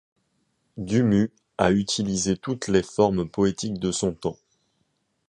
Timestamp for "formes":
2.81-3.29